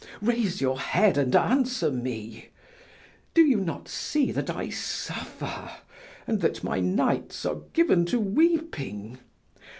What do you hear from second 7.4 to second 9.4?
are given to weeping?